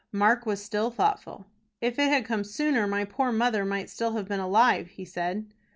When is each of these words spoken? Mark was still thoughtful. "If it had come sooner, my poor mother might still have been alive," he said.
Mark 0.11 0.47
was 0.47 0.63
still 0.63 0.89
thoughtful. 0.89 1.45
"If 1.79 1.99
it 1.99 2.09
had 2.09 2.25
come 2.25 2.43
sooner, 2.43 2.87
my 2.87 3.05
poor 3.05 3.31
mother 3.31 3.63
might 3.63 3.87
still 3.87 4.13
have 4.13 4.27
been 4.27 4.39
alive," 4.39 4.87
he 4.87 5.05
said. 5.05 5.53